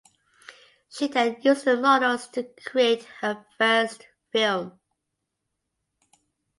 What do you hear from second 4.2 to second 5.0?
film.